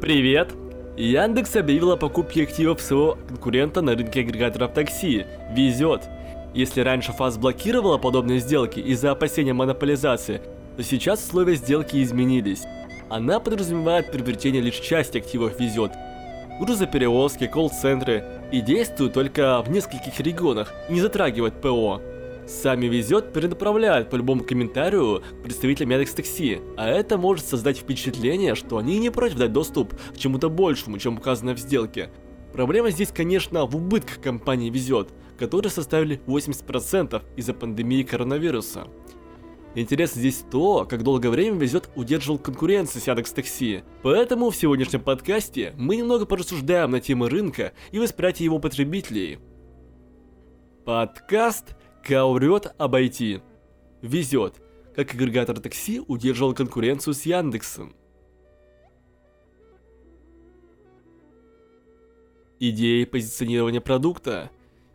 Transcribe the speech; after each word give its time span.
Привет! 0.00 0.54
Яндекс 0.96 1.56
объявил 1.56 1.92
о 1.92 1.96
покупке 1.98 2.44
активов 2.44 2.80
своего 2.80 3.18
конкурента 3.28 3.82
на 3.82 3.94
рынке 3.94 4.20
агрегаторов 4.20 4.72
такси. 4.72 5.26
Везет. 5.52 6.08
Если 6.54 6.80
раньше 6.80 7.12
ФАС 7.12 7.36
блокировала 7.36 7.98
подобные 7.98 8.38
сделки 8.38 8.80
из-за 8.80 9.10
опасения 9.10 9.52
монополизации, 9.52 10.40
то 10.78 10.82
сейчас 10.82 11.22
условия 11.22 11.54
сделки 11.56 12.02
изменились. 12.02 12.62
Она 13.10 13.40
подразумевает 13.40 14.10
приобретение 14.10 14.62
лишь 14.62 14.80
части 14.80 15.18
активов 15.18 15.60
Везет. 15.60 15.92
Грузоперевозки, 16.58 17.46
колл-центры 17.46 18.24
и 18.50 18.62
действует 18.62 19.12
только 19.12 19.60
в 19.60 19.70
нескольких 19.70 20.18
регионах 20.18 20.72
и 20.88 20.94
не 20.94 21.02
затрагивает 21.02 21.60
ПО. 21.60 22.00
Сами 22.50 22.86
везет 22.86 23.32
перенаправляют 23.32 24.10
по 24.10 24.16
любому 24.16 24.42
комментарию 24.42 25.22
представителям 25.44 25.90
Яндекс 25.90 26.14
Такси, 26.14 26.60
а 26.76 26.88
это 26.88 27.16
может 27.16 27.46
создать 27.46 27.78
впечатление, 27.78 28.56
что 28.56 28.78
они 28.78 28.98
не 28.98 29.08
против 29.10 29.38
дать 29.38 29.52
доступ 29.52 29.94
к 29.94 30.18
чему-то 30.18 30.50
большему, 30.50 30.98
чем 30.98 31.18
указано 31.18 31.54
в 31.54 31.60
сделке. 31.60 32.10
Проблема 32.52 32.90
здесь, 32.90 33.10
конечно, 33.14 33.66
в 33.66 33.76
убытках 33.76 34.20
компании 34.20 34.68
везет, 34.68 35.10
которые 35.38 35.70
составили 35.70 36.20
80% 36.26 37.22
из-за 37.36 37.54
пандемии 37.54 38.02
коронавируса. 38.02 38.88
Интересно 39.76 40.18
здесь 40.18 40.44
то, 40.50 40.84
как 40.90 41.04
долгое 41.04 41.30
время 41.30 41.56
везет 41.56 41.88
удерживал 41.94 42.40
конкуренцию 42.40 43.00
с 43.00 43.06
Яндекс 43.06 43.30
Такси. 43.30 43.84
Поэтому 44.02 44.50
в 44.50 44.56
сегодняшнем 44.56 45.02
подкасте 45.02 45.72
мы 45.76 45.94
немного 45.94 46.26
порассуждаем 46.26 46.90
на 46.90 47.00
темы 47.00 47.28
рынка 47.28 47.74
и 47.92 48.00
восприятие 48.00 48.46
его 48.46 48.58
потребителей. 48.58 49.38
Подкаст 50.84 51.76
Каурет 52.02 52.74
обойти. 52.78 53.40
Везет, 54.02 54.60
как 54.94 55.14
агрегатор 55.14 55.60
такси 55.60 56.00
удерживал 56.00 56.54
конкуренцию 56.54 57.14
с 57.14 57.22
Яндексом. 57.22 57.94
Идеи 62.58 63.04
позиционирования 63.04 63.80
продукта. 63.80 64.50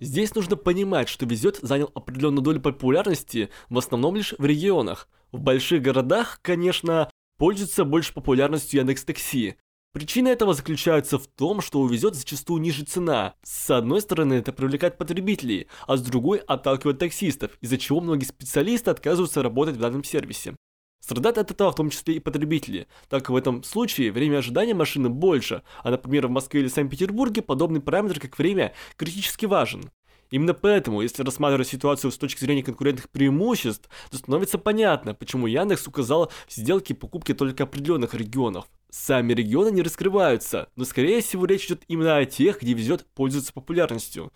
Здесь 0.00 0.34
нужно 0.34 0.56
понимать, 0.56 1.08
что 1.08 1.26
Везет 1.26 1.58
занял 1.60 1.90
определенную 1.94 2.42
долю 2.42 2.60
популярности 2.60 3.50
в 3.68 3.78
основном 3.78 4.14
лишь 4.16 4.34
в 4.38 4.44
регионах. 4.44 5.08
В 5.32 5.40
больших 5.40 5.82
городах, 5.82 6.38
конечно, 6.42 7.10
пользуется 7.36 7.84
больше 7.84 8.14
популярностью 8.14 8.80
Яндекс 8.80 9.04
Такси, 9.04 9.56
Причина 9.98 10.28
этого 10.28 10.54
заключается 10.54 11.18
в 11.18 11.26
том, 11.26 11.60
что 11.60 11.80
увезет 11.80 12.14
зачастую 12.14 12.62
ниже 12.62 12.84
цена. 12.84 13.34
С 13.42 13.68
одной 13.68 14.00
стороны, 14.00 14.34
это 14.34 14.52
привлекает 14.52 14.96
потребителей, 14.96 15.66
а 15.88 15.96
с 15.96 16.02
другой 16.02 16.38
отталкивает 16.38 17.00
таксистов, 17.00 17.50
из-за 17.60 17.78
чего 17.78 18.00
многие 18.00 18.24
специалисты 18.24 18.92
отказываются 18.92 19.42
работать 19.42 19.74
в 19.74 19.80
данном 19.80 20.04
сервисе. 20.04 20.54
Страдают 21.00 21.38
от 21.38 21.50
этого 21.50 21.72
в 21.72 21.74
том 21.74 21.90
числе 21.90 22.14
и 22.14 22.20
потребители, 22.20 22.86
так 23.08 23.24
как 23.24 23.30
в 23.30 23.36
этом 23.36 23.64
случае 23.64 24.12
время 24.12 24.38
ожидания 24.38 24.72
машины 24.72 25.08
больше, 25.08 25.64
а 25.82 25.90
например 25.90 26.28
в 26.28 26.30
Москве 26.30 26.60
или 26.60 26.68
Санкт-Петербурге 26.68 27.42
подобный 27.42 27.80
параметр 27.80 28.20
как 28.20 28.38
время 28.38 28.74
критически 28.96 29.46
важен. 29.46 29.90
Именно 30.30 30.54
поэтому, 30.54 31.00
если 31.00 31.24
рассматривать 31.24 31.66
ситуацию 31.66 32.12
с 32.12 32.18
точки 32.18 32.38
зрения 32.38 32.62
конкурентных 32.62 33.10
преимуществ, 33.10 33.90
то 34.12 34.16
становится 34.16 34.58
понятно, 34.58 35.14
почему 35.14 35.48
Яндекс 35.48 35.88
указал 35.88 36.30
в 36.46 36.52
сделке 36.52 36.94
покупки 36.94 37.34
только 37.34 37.64
определенных 37.64 38.14
регионов. 38.14 38.68
Сами 38.90 39.34
регионы 39.34 39.70
не 39.70 39.82
раскрываются, 39.82 40.70
но 40.74 40.84
скорее 40.84 41.20
всего 41.20 41.44
речь 41.44 41.66
идет 41.66 41.82
именно 41.88 42.16
о 42.16 42.24
тех, 42.24 42.62
где 42.62 42.72
везет 42.72 43.06
пользуется 43.14 43.52
популярностью. 43.52 44.32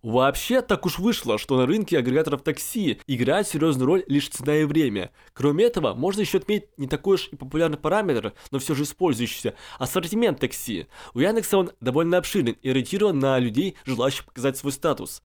Вообще, 0.00 0.60
так 0.60 0.84
уж 0.84 0.98
вышло, 0.98 1.38
что 1.38 1.56
на 1.56 1.66
рынке 1.66 1.98
агрегаторов 1.98 2.42
такси 2.42 3.00
играет 3.06 3.48
серьезную 3.48 3.86
роль 3.86 4.04
лишь 4.06 4.28
цена 4.28 4.58
и 4.58 4.64
время. 4.64 5.10
Кроме 5.32 5.64
этого, 5.64 5.94
можно 5.94 6.20
еще 6.20 6.38
отметить 6.38 6.68
не 6.76 6.86
такой 6.86 7.14
уж 7.14 7.28
и 7.32 7.36
популярный 7.36 7.78
параметр, 7.78 8.34
но 8.50 8.58
все 8.58 8.74
же 8.74 8.82
использующийся– 8.82 9.54
ассортимент 9.78 10.38
такси. 10.38 10.88
У 11.14 11.20
Яндекса 11.20 11.56
он 11.56 11.72
довольно 11.80 12.18
обширен 12.18 12.54
и 12.60 12.68
ориентирован 12.68 13.18
на 13.18 13.38
людей, 13.38 13.76
желающих 13.86 14.26
показать 14.26 14.58
свой 14.58 14.72
статус. 14.72 15.22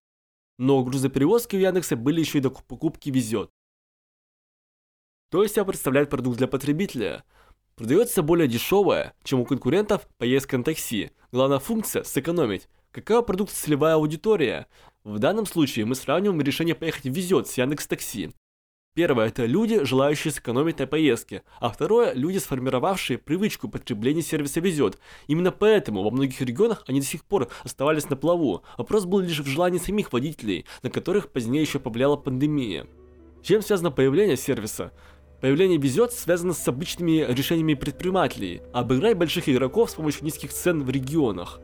Но 0.58 0.81
грузоперевозки 0.81 1.58
у 1.58 1.59
Яндекса 1.59 1.97
были 1.97 2.22
еще 2.22 2.38
и 2.38 2.41
до 2.41 2.50
покупки 2.50 3.09
везет. 3.09 3.52
То 5.29 5.44
есть, 5.44 5.56
себя 5.56 5.66
представляет 5.66 6.09
продукт 6.09 6.38
для 6.38 6.47
потребителя– 6.47 7.25
Продается 7.79 8.23
более 8.23 8.50
дешевая, 8.50 9.13
чем 9.23 9.40
у 9.40 9.45
конкурентов 9.45 10.06
поездка 10.17 10.57
на 10.57 10.66
такси. 10.66 11.12
Главная 11.31 11.59
функция– 11.59 12.03
сэкономить. 12.03 12.67
Какая 12.91 13.22
продукт 13.22 13.53
целевая 13.53 13.95
аудитория? 13.95 14.67
В 15.06 15.17
данном 15.17 15.45
случае 15.45 15.85
мы 15.85 15.95
сравниваем 15.95 16.41
решение 16.41 16.75
поехать 16.75 17.06
везет 17.06 17.47
с 17.47 17.57
Яндекс 17.57 17.88
Такси. 17.88 18.31
Первое– 18.95 19.28
это 19.29 19.45
люди, 19.45 19.85
желающие 19.85 20.34
сэкономить 20.34 20.79
на 20.79 20.88
поездке, 20.88 21.44
а 21.62 21.69
второе– 21.69 22.12
люди, 22.16 22.40
сформировавшие 22.40 23.17
привычку 23.17 23.69
потребления 23.69 24.23
сервиса 24.23 24.59
везет. 24.59 25.00
Именно 25.28 25.53
поэтому 25.53 26.03
во 26.03 26.11
многих 26.11 26.41
регионах 26.41 26.84
они 26.85 27.00
до 27.00 27.06
сих 27.06 27.23
пор 27.23 27.47
оставались 27.63 28.09
на 28.09 28.17
плаву. 28.17 28.61
Вопрос 28.78 29.06
был 29.06 29.19
лишь 29.19 29.40
в 29.40 29.47
желании 29.47 29.79
самих 29.79 30.11
водителей, 30.11 30.66
на 30.84 30.90
которых 30.90 31.29
позднее 31.29 31.61
еще 31.61 31.79
повлияла 31.79 32.17
пандемия. 32.17 32.88
Чем 33.41 33.61
связано 33.61 33.90
появление 33.90 34.35
сервиса? 34.35 34.91
Появление 35.42 35.78
везет 35.78 36.12
связано 36.12 36.54
с 36.54 36.68
обычными 36.68 37.26
решениями 37.30 37.74
предпринимателей, 37.74 38.62
обыграть 38.74 39.18
больших 39.18 39.48
игроков 39.48 39.90
с 39.90 39.96
помощью 39.96 40.26
низких 40.26 40.52
цен 40.52 40.84
в 40.84 40.90
регионах. 40.90 41.62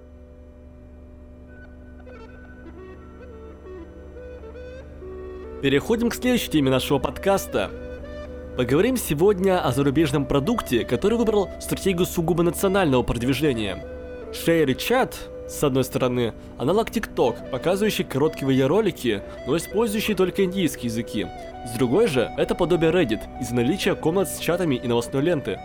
Переходим 5.61 6.09
к 6.09 6.15
следующей 6.15 6.51
теме 6.51 6.71
нашего 6.71 6.99
подкаста. 6.99 7.71
Поговорим 8.55 8.95
сегодня 8.95 9.61
о 9.61 9.73
зарубежном 9.73 10.25
продукте, 10.25 10.85
который 10.85 11.17
выбрал 11.17 11.49
стратегию 11.59 12.05
сугубо 12.05 12.43
национального 12.43 13.03
продвижения. 13.03 13.85
Share 14.31 14.67
Chat 14.67 15.15
с 15.47 15.63
одной 15.63 15.83
стороны, 15.83 16.33
аналог 16.57 16.89
TikTok, 16.89 17.51
показывающий 17.51 18.03
короткие 18.03 18.49
видеоролики, 18.49 19.21
но 19.45 19.55
использующий 19.57 20.15
только 20.15 20.43
индийские 20.43 20.85
языки. 20.85 21.27
С 21.67 21.77
другой 21.77 22.07
же, 22.07 22.31
это 22.37 22.55
подобие 22.55 22.91
Reddit 22.91 23.21
из-за 23.41 23.53
наличия 23.53 23.93
комнат 23.95 24.27
с 24.27 24.39
чатами 24.39 24.75
и 24.75 24.87
новостной 24.87 25.21
ленты. 25.21 25.59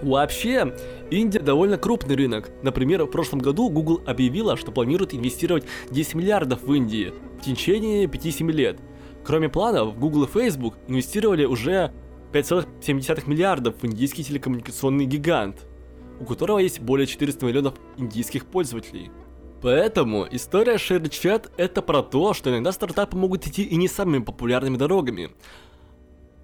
Вообще, 0.00 0.74
Индия 1.10 1.40
довольно 1.40 1.76
крупный 1.76 2.16
рынок. 2.16 2.50
Например, 2.62 3.04
в 3.04 3.10
прошлом 3.10 3.40
году 3.40 3.68
Google 3.68 4.02
объявила, 4.06 4.56
что 4.56 4.72
планирует 4.72 5.12
инвестировать 5.12 5.64
10 5.90 6.14
миллиардов 6.14 6.62
в 6.62 6.72
Индии 6.72 7.12
в 7.38 7.44
течение 7.44 8.06
5-7 8.06 8.50
лет. 8.50 8.78
Кроме 9.22 9.50
планов, 9.50 9.98
Google 9.98 10.24
и 10.24 10.26
Facebook 10.26 10.76
инвестировали 10.88 11.44
уже 11.44 11.92
5,7 12.32 13.28
миллиардов 13.28 13.74
в 13.82 13.86
индийский 13.86 14.24
телекоммуникационный 14.24 15.04
гигант 15.04 15.66
у 16.20 16.24
которого 16.24 16.58
есть 16.58 16.80
более 16.80 17.06
400 17.06 17.46
миллионов 17.46 17.74
индийских 17.96 18.46
пользователей. 18.46 19.10
Поэтому 19.62 20.26
история 20.30 20.76
ShareChat 20.76 21.50
это 21.56 21.82
про 21.82 22.02
то, 22.02 22.32
что 22.32 22.50
иногда 22.50 22.72
стартапы 22.72 23.16
могут 23.16 23.46
идти 23.46 23.62
и 23.62 23.76
не 23.76 23.88
самыми 23.88 24.22
популярными 24.22 24.76
дорогами. 24.76 25.30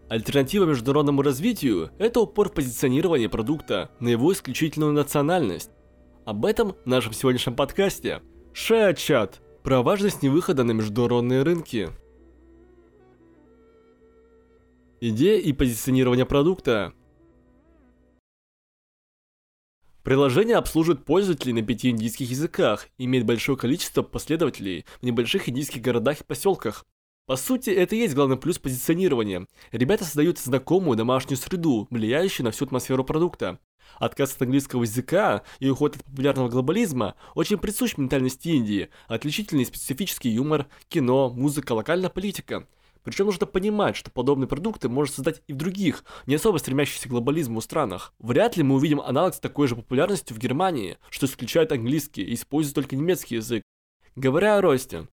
Альтернатива 0.08 0.64
международному 0.64 1.22
развитию– 1.22 1.90
это 1.98 2.20
упор 2.20 2.50
в 2.50 2.52
позиционировании 2.52 3.26
продукта 3.26 3.90
на 4.00 4.08
его 4.08 4.32
исключительную 4.32 4.92
национальность. 4.92 5.70
Об 6.24 6.44
этом 6.44 6.74
в 6.84 6.86
нашем 6.86 7.12
сегодняшнем 7.12 7.54
подкасте. 7.54 8.22
ShareChat– 8.54 9.34
про 9.62 9.82
важность 9.82 10.22
невыхода 10.22 10.62
на 10.62 10.72
международные 10.72 11.42
рынки. 11.42 11.90
Идея 15.00 15.40
и 15.40 15.52
позиционирование 15.52 16.24
продукта– 16.24 16.92
Приложение 20.06 20.54
обслуживает 20.54 21.04
пользователей 21.04 21.52
на 21.52 21.62
пяти 21.62 21.90
индийских 21.90 22.30
языках, 22.30 22.86
имеет 22.96 23.26
большое 23.26 23.58
количество 23.58 24.02
последователей 24.02 24.86
в 25.00 25.02
небольших 25.02 25.48
индийских 25.48 25.82
городах 25.82 26.20
и 26.20 26.24
поселках. 26.24 26.86
По 27.26 27.34
сути, 27.34 27.70
это 27.70 27.96
и 27.96 27.98
есть 27.98 28.14
главный 28.14 28.36
плюс 28.36 28.60
позиционирования. 28.60 29.48
Ребята 29.72 30.04
создают 30.04 30.38
знакомую 30.38 30.96
домашнюю 30.96 31.36
среду, 31.36 31.88
влияющую 31.90 32.44
на 32.44 32.52
всю 32.52 32.66
атмосферу 32.66 33.02
продукта. 33.02 33.58
Отказ 33.98 34.36
от 34.36 34.42
английского 34.42 34.84
языка 34.84 35.42
и 35.58 35.68
уход 35.68 35.96
от 35.96 36.04
популярного 36.04 36.50
глобализма 36.50 37.16
очень 37.34 37.58
присущ 37.58 37.96
ментальности 37.96 38.50
Индии, 38.50 38.90
отличительный 39.08 39.66
специфический 39.66 40.28
юмор, 40.28 40.68
кино, 40.88 41.30
музыка, 41.30 41.72
локальная 41.72 42.10
политика. 42.10 42.68
Причем 43.06 43.26
нужно 43.26 43.46
понимать, 43.46 43.94
что 43.94 44.10
подобные 44.10 44.48
продукты 44.48 44.88
можно 44.88 45.14
создать 45.14 45.40
и 45.46 45.52
в 45.52 45.56
других, 45.56 46.02
не 46.26 46.34
особо 46.34 46.58
стремящихся 46.58 47.08
к 47.08 47.12
глобализму 47.12 47.60
странах. 47.60 48.12
Вряд 48.18 48.56
ли 48.56 48.64
мы 48.64 48.74
увидим 48.74 49.00
аналог 49.00 49.32
с 49.32 49.38
такой 49.38 49.68
же 49.68 49.76
популярностью 49.76 50.34
в 50.34 50.40
Германии, 50.40 50.98
что 51.08 51.26
исключает 51.26 51.70
английский 51.70 52.24
и 52.24 52.34
использует 52.34 52.74
только 52.74 52.96
немецкий 52.96 53.36
язык. 53.36 53.62
Говоря 54.16 54.58
о 54.58 54.60
росте, 54.60 55.06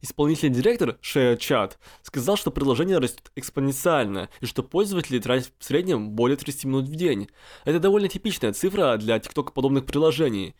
Исполнительный 0.00 0.54
директор 0.54 0.98
Share 1.02 1.36
Chat 1.36 1.72
сказал, 2.02 2.36
что 2.36 2.52
приложение 2.52 2.98
растет 2.98 3.30
экспоненциально 3.34 4.28
и 4.40 4.46
что 4.46 4.62
пользователи 4.62 5.18
тратят 5.18 5.52
в 5.58 5.64
среднем 5.64 6.10
более 6.10 6.36
30 6.36 6.64
минут 6.64 6.84
в 6.86 6.94
день. 6.94 7.28
Это 7.64 7.80
довольно 7.80 8.08
типичная 8.08 8.52
цифра 8.52 8.96
для 8.98 9.16
TikTok 9.16 9.52
подобных 9.52 9.86
приложений. 9.86 10.54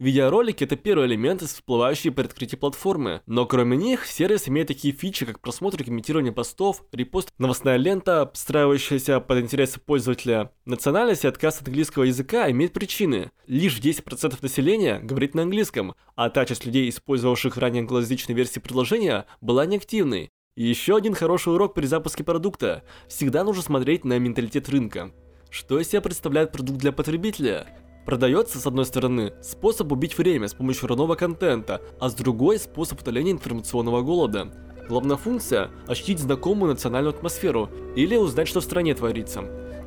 Видеоролики— 0.00 0.64
это 0.64 0.74
первый 0.74 1.06
элемент 1.06 1.42
из 1.42 1.52
всплывающей 1.52 2.10
при 2.10 2.24
открытии 2.24 2.56
платформы, 2.56 3.22
но 3.26 3.46
кроме 3.46 3.76
них, 3.76 4.06
сервис 4.06 4.48
имеет 4.48 4.66
такие 4.66 4.92
фичи, 4.92 5.24
как 5.24 5.38
просмотр 5.38 5.80
и 5.80 5.84
комментирование 5.84 6.32
постов, 6.32 6.82
репост, 6.90 7.32
новостная 7.38 7.76
лента, 7.76 8.22
обстраивающаяся 8.22 9.20
под 9.20 9.38
интересы 9.38 9.78
пользователя. 9.78 10.50
Национальность 10.64 11.24
и 11.24 11.28
отказ 11.28 11.60
от 11.60 11.68
английского 11.68 12.02
языка 12.02 12.50
имеет 12.50 12.72
причины. 12.72 13.30
Лишь 13.46 13.78
10% 13.78 14.36
населения 14.42 14.98
говорит 14.98 15.36
на 15.36 15.42
английском, 15.42 15.94
а 16.16 16.28
та 16.28 16.44
часть 16.44 16.66
людей, 16.66 16.88
использовавших 16.88 17.56
ранее 17.56 17.82
англоязычные 17.82 18.34
версии 18.34 18.58
приложения, 18.58 19.26
была 19.40 19.64
неактивной. 19.64 20.30
И 20.56 20.64
еще 20.64 20.96
один 20.96 21.14
хороший 21.14 21.52
урок 21.52 21.74
при 21.74 21.86
запуске 21.86 22.24
продукта. 22.24 22.82
Всегда 23.06 23.44
нужно 23.44 23.62
смотреть 23.62 24.04
на 24.04 24.18
менталитет 24.18 24.68
рынка. 24.68 25.12
Что 25.50 25.78
из 25.78 25.88
себя 25.88 26.00
представляет 26.00 26.50
продукт 26.50 26.78
для 26.78 26.90
потребителя? 26.90 27.83
Продается, 28.04 28.58
с 28.58 28.66
одной 28.66 28.84
стороны, 28.84 29.32
способ 29.40 29.90
убить 29.90 30.18
время 30.18 30.48
с 30.48 30.54
помощью 30.54 30.88
родного 30.88 31.14
контента, 31.14 31.80
а 31.98 32.10
с 32.10 32.14
другой 32.14 32.58
способ 32.58 33.00
утоления 33.00 33.32
информационного 33.32 34.02
голода. 34.02 34.52
Главная 34.88 35.16
функция– 35.16 35.70
ощутить 35.88 36.18
знакомую 36.18 36.72
национальную 36.72 37.14
атмосферу 37.14 37.70
или 37.96 38.16
узнать, 38.16 38.46
что 38.46 38.60
в 38.60 38.64
стране 38.64 38.94
творится. 38.94 39.44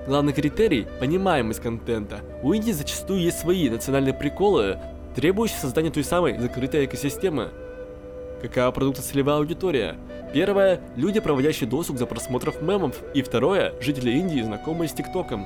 Главный 0.08 0.34
критерий– 0.34 0.88
понимаемость 1.00 1.62
контента. 1.62 2.22
У 2.42 2.54
Индии 2.54 2.72
зачастую 2.72 3.22
есть 3.22 3.40
свои 3.40 3.69
национальные 3.69 4.16
приколы, 4.16 4.80
требующие 5.16 5.60
создания 5.60 5.92
той 5.92 6.04
самой 6.04 6.40
закрытой 6.40 6.86
экосистемы. 6.86 7.52
Какая 8.42 8.72
продукта 8.72 9.04
целевая 9.04 9.38
аудитория? 9.38 9.96
Первое– 10.34 10.81
люди, 10.96 11.20
проводящие 11.20 11.70
досуг 11.70 12.00
за 12.00 12.08
просмотров 12.08 12.63
мемов, 12.63 12.96
и 13.13 13.22
второе– 13.22 13.75
жители 13.81 14.12
Индии, 14.12 14.42
знакомые 14.42 14.90
с 14.90 14.94
ТикТоком. 14.94 15.46